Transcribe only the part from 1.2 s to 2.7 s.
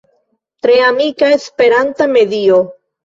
Esperanta medio.